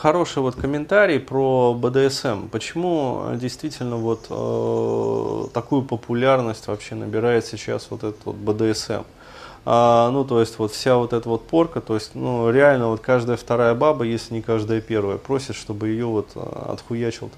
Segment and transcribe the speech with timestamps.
[0.00, 2.48] Хороший вот комментарий про БДСМ.
[2.50, 9.02] Почему действительно вот э, такую популярность вообще набирает сейчас вот этот вот БДСМ?
[9.64, 13.00] А, ну, то есть, вот вся вот эта вот порка, то есть, ну, реально, вот
[13.00, 17.30] каждая вторая баба, если не каждая первая, просит, чтобы ее вот а, отхуячил,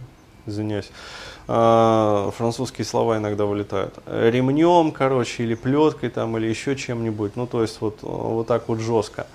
[0.46, 0.90] извиняюсь,
[1.46, 7.62] а, французские слова иногда вылетают, ремнем, короче, или плеткой там, или еще чем-нибудь, ну, то
[7.62, 9.26] есть, вот, вот так вот жестко.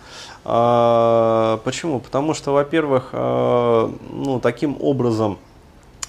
[0.46, 2.00] А, почему?
[2.00, 5.38] Потому что, во-первых, а, ну, таким образом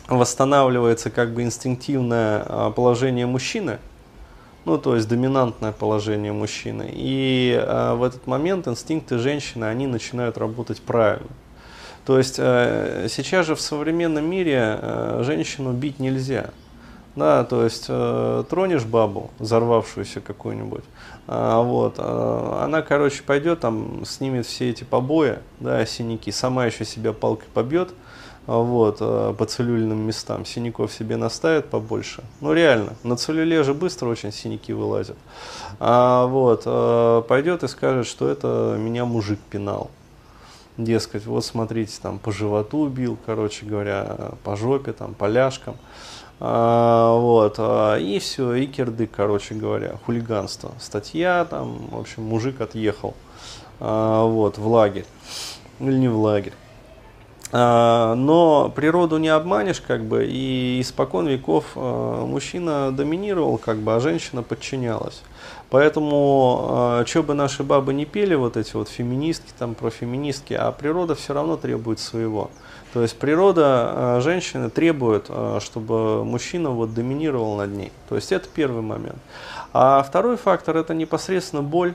[0.09, 3.79] восстанавливается как бы инстинктивное положение мужчины,
[4.65, 6.91] ну, то есть доминантное положение мужчины.
[6.93, 11.29] И э, в этот момент инстинкты женщины, они начинают работать правильно.
[12.11, 16.51] То есть э, сейчас же в современном мире э, женщину бить нельзя.
[17.15, 20.83] Да, то есть э, тронешь бабу, взорвавшуюся какую-нибудь,
[21.29, 27.47] вот, она, короче, пойдет там, снимет все эти побои, да, синяки, сама еще себя палкой
[27.55, 27.91] побьет,
[28.47, 32.25] вот, по целлюльным местам, синяков себе наставит побольше.
[32.41, 35.17] Ну реально, на целлюле же быстро очень синяки вылазят.
[35.79, 36.65] А, вот,
[37.29, 39.91] пойдет и скажет, что это меня мужик пинал.
[40.85, 45.77] Дескать, вот смотрите, там по животу бил, короче говоря, по жопе, там, по ляжкам.
[46.39, 50.73] А, вот, а, и все, и кирдык, короче говоря, хулиганство.
[50.81, 53.15] Статья, там, в общем, мужик отъехал,
[53.79, 55.05] а, вот, в лагерь.
[55.81, 56.55] Или не в лагерь.
[57.53, 63.95] А, но природу не обманешь, как бы, и испокон веков а, мужчина доминировал, как бы,
[63.95, 65.23] а женщина подчинялась.
[65.69, 70.71] Поэтому, а, что бы наши бабы не пели, вот эти вот феминистки, там, профеминистки, а
[70.71, 72.51] природа все равно требует своего.
[72.93, 75.31] То есть природа женщины требует,
[75.61, 77.93] чтобы мужчина вот доминировал над ней.
[78.09, 79.19] То есть это первый момент.
[79.73, 81.95] А второй фактор это непосредственно боль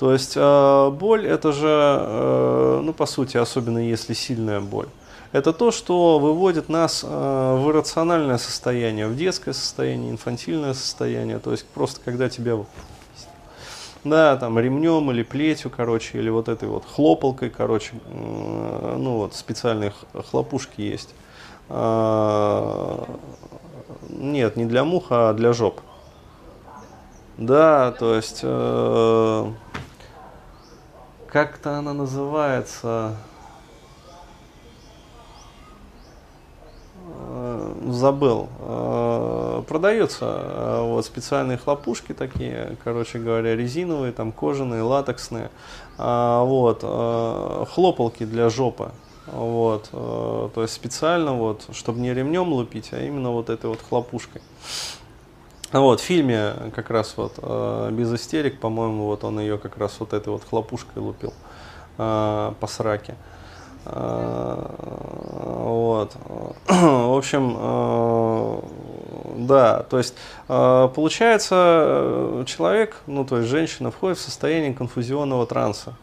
[0.00, 4.88] то есть э, боль это же, э, ну по сути, особенно если сильная боль,
[5.30, 11.38] это то, что выводит нас э, в иррациональное состояние, в детское состояние, инфантильное состояние.
[11.38, 12.56] То есть просто когда тебя
[14.02, 19.92] да, там ремнем или плетью, короче, или вот этой вот хлопалкой, короче, ну вот специальные
[20.30, 21.10] хлопушки есть.
[24.08, 25.82] Нет, не для мух, а для жоп.
[27.36, 28.42] Да, то есть
[31.30, 33.16] как-то она называется,
[37.06, 45.50] э, забыл, э, продается э, вот специальные хлопушки такие, короче говоря, резиновые, там кожаные, латексные,
[45.96, 46.80] вот,
[47.72, 48.90] хлопалки для жопы,
[49.26, 54.40] вот, то есть специально вот, чтобы не ремнем лупить, а именно вот этой вот хлопушкой.
[55.72, 59.96] Вот, в фильме как раз вот э, без истерик, по-моему, вот он ее как раз
[60.00, 61.32] вот этой вот хлопушкой лупил
[61.98, 63.14] э, по сраке.
[63.86, 64.64] Э,
[65.58, 66.16] вот.
[66.66, 68.60] В общем, э,
[69.36, 70.14] да, то есть
[70.48, 75.94] э, получается человек, ну то есть женщина входит в состояние конфузионного транса.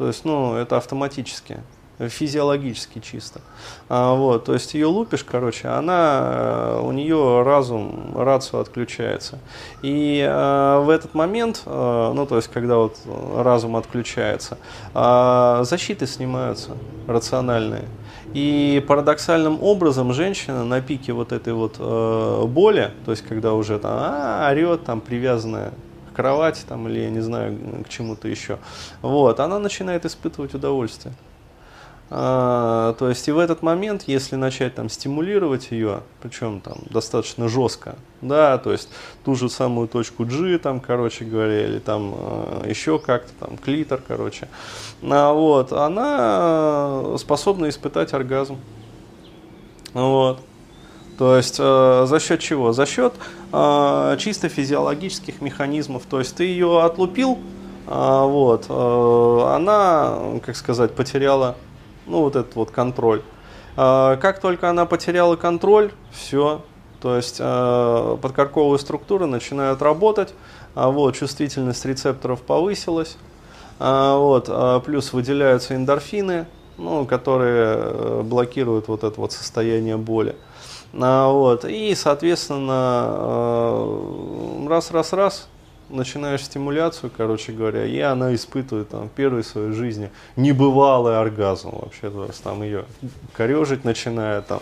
[0.00, 1.60] То есть, ну, это автоматически
[2.08, 3.40] физиологически чисто.
[3.88, 9.38] А, вот, то есть ее лупишь, короче, она, э, у нее разум, рацию отключается.
[9.82, 12.96] И а, в этот момент, а, ну то есть когда вот
[13.36, 14.58] разум отключается,
[14.94, 17.84] а, защиты снимаются рациональные.
[18.32, 23.80] И парадоксальным образом женщина на пике вот этой вот э, боли, то есть когда уже
[23.80, 25.72] там а, орет, там привязанная
[26.12, 28.58] к кровати там, или я не знаю к чему-то еще,
[29.02, 31.12] вот, она начинает испытывать удовольствие.
[32.12, 37.48] А, то есть и в этот момент, если начать там стимулировать ее, причем там достаточно
[37.48, 38.88] жестко, да, то есть
[39.24, 44.02] ту же самую точку G, там, короче говоря, или там э, еще как-то, там, клитор,
[44.06, 44.48] короче,
[45.02, 48.58] а, вот, она способна испытать оргазм.
[49.94, 50.40] Вот.
[51.16, 52.72] То есть э, за счет чего?
[52.72, 53.12] За счет
[53.52, 56.04] э, чисто физиологических механизмов.
[56.08, 57.38] То есть ты ее отлупил,
[57.86, 61.56] э, вот, э, она, как сказать, потеряла
[62.06, 63.22] ну вот этот вот контроль.
[63.76, 66.62] А, как только она потеряла контроль, все,
[67.00, 70.34] то есть э, подкорковые структуры начинают работать,
[70.74, 73.16] а вот, чувствительность рецепторов повысилась,
[73.78, 80.36] а вот, плюс выделяются эндорфины, ну, которые э, блокируют вот это вот состояние боли.
[80.92, 83.86] Вот, и, соответственно,
[84.68, 85.48] раз-раз-раз,
[85.90, 92.10] начинаешь стимуляцию, короче говоря, и она испытывает там первый в своей жизни небывалый оргазм вообще,
[92.10, 92.84] то есть там ее
[93.36, 94.60] корежить начинает, там,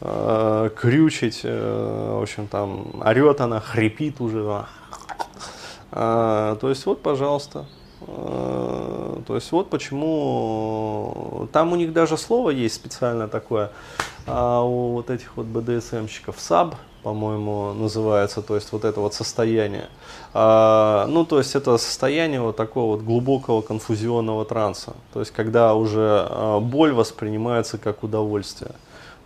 [0.00, 4.66] э, крючить, э, в общем, там орет она, хрипит уже,
[5.92, 7.66] э, то есть вот, пожалуйста,
[8.06, 13.72] Э, то есть вот почему там у них даже слово есть специально такое,
[14.26, 16.76] а у вот этих вот БДСМщиков САБ,
[17.06, 19.88] по-моему, называется, то есть вот это вот состояние.
[20.34, 25.76] А, ну, то есть это состояние вот такого вот глубокого конфузионного транса, то есть когда
[25.76, 28.72] уже а, боль воспринимается как удовольствие.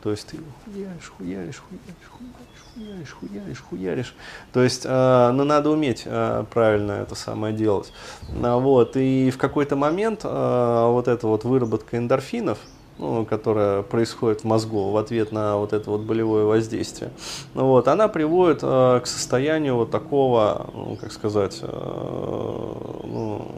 [0.03, 0.37] То есть ты
[0.67, 4.15] хуяришь, хуяришь, хуяришь, хуяришь, хуяришь, хуяришь, хуяришь.
[4.53, 7.95] То есть, э, ну, надо уметь э, правильно это самое делать.
[8.43, 12.59] А, вот, и в какой-то момент э, вот эта вот выработка эндорфинов,
[12.99, 17.11] ну, которая происходит в мозгу в ответ на вот это вот болевое воздействие,
[17.55, 23.49] ну, вот, она приводит э, к состоянию вот такого, ну, как сказать, э, ну,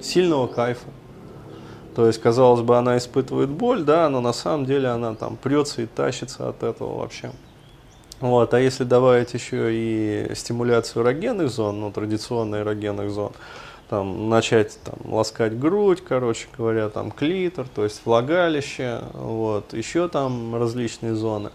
[0.00, 0.88] сильного кайфа.
[1.94, 5.82] То есть, казалось бы, она испытывает боль, да, но на самом деле она там прется
[5.82, 7.32] и тащится от этого вообще.
[8.20, 13.32] Вот, а если добавить еще и стимуляцию эрогенных зон, ну, традиционных эрогенных зон,
[13.90, 20.54] там, начать там, ласкать грудь, короче говоря, там, клитор, то есть влагалище, вот, еще там
[20.54, 21.50] различные зоны,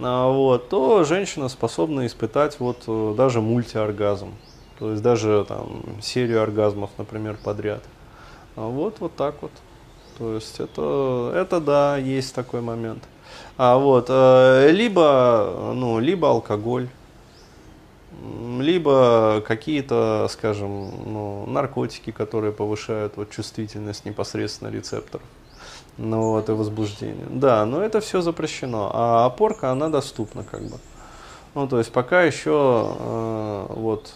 [0.00, 4.34] а, вот, то женщина способна испытать вот э, даже мультиоргазм,
[4.80, 7.84] то есть даже там серию оргазмов, например, подряд.
[8.56, 9.52] А вот, вот так вот.
[10.18, 13.04] То есть это, это да, есть такой момент.
[13.56, 16.88] А вот, э, либо, ну, либо алкоголь,
[18.60, 25.26] либо какие-то, скажем, ну, наркотики, которые повышают вот, чувствительность непосредственно рецепторов.
[25.96, 27.26] Ну вот, и возбуждение.
[27.28, 28.90] Да, но это все запрещено.
[28.92, 30.78] А опорка, она доступна как бы.
[31.54, 34.12] Ну, то есть пока еще, э, вот,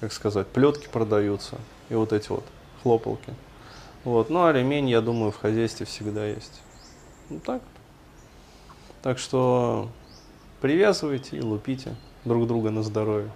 [0.00, 1.56] как сказать, плетки продаются
[1.88, 2.44] и вот эти вот
[2.82, 3.32] хлопалки.
[4.04, 4.28] Вот.
[4.28, 6.60] Ну а ремень, я думаю, в хозяйстве всегда есть.
[7.30, 7.62] Ну так.
[9.02, 9.88] Так что
[10.60, 13.30] привязывайте и лупите друг друга на здоровье.